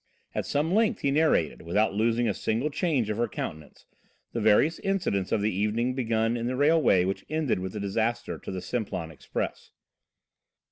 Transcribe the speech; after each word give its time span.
At 0.33 0.47
some 0.47 0.73
length 0.73 1.01
he 1.01 1.11
narrated 1.11 1.61
without 1.61 1.93
losing 1.93 2.27
a 2.27 2.33
single 2.33 2.71
change 2.71 3.11
of 3.11 3.17
her 3.17 3.27
countenance, 3.27 3.85
the 4.33 4.41
various 4.41 4.79
incidents 4.79 5.31
of 5.31 5.41
the 5.41 5.53
evening 5.55 5.93
begun 5.93 6.35
in 6.35 6.47
the 6.47 6.55
railway 6.55 7.05
which 7.05 7.23
ended 7.29 7.59
with 7.59 7.73
the 7.73 7.79
disaster 7.79 8.39
to 8.39 8.49
the 8.51 8.61
Simplon 8.63 9.11
Express. 9.11 9.69